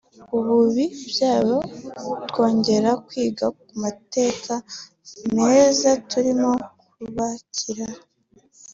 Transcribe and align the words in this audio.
ububi 0.37 0.85
bwayo 1.09 1.57
twongera 2.29 2.89
kwiga 3.05 3.45
ku 3.57 3.67
mateka 3.83 4.53
meza 5.35 5.89
turimo 6.09 6.49
kubakiraho 6.91 8.01